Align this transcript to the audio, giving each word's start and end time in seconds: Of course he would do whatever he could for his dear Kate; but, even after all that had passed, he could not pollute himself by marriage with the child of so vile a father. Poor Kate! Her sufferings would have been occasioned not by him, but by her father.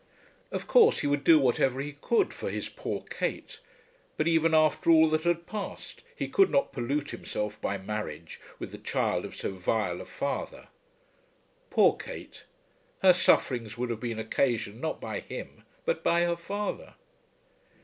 Of 0.49 0.65
course 0.65 1.01
he 1.01 1.05
would 1.05 1.23
do 1.23 1.37
whatever 1.37 1.79
he 1.79 1.91
could 1.91 2.33
for 2.33 2.49
his 2.49 2.67
dear 2.69 3.01
Kate; 3.07 3.59
but, 4.17 4.27
even 4.27 4.55
after 4.55 4.89
all 4.89 5.07
that 5.11 5.25
had 5.25 5.45
passed, 5.45 6.01
he 6.15 6.27
could 6.27 6.49
not 6.49 6.71
pollute 6.71 7.11
himself 7.11 7.61
by 7.61 7.77
marriage 7.77 8.41
with 8.57 8.71
the 8.71 8.79
child 8.79 9.25
of 9.25 9.35
so 9.35 9.51
vile 9.51 10.01
a 10.01 10.05
father. 10.05 10.69
Poor 11.69 11.95
Kate! 11.97 12.45
Her 13.03 13.13
sufferings 13.13 13.77
would 13.77 13.91
have 13.91 13.99
been 13.99 14.17
occasioned 14.17 14.81
not 14.81 14.99
by 14.99 15.19
him, 15.19 15.65
but 15.85 16.01
by 16.03 16.21
her 16.23 16.35
father. 16.35 16.95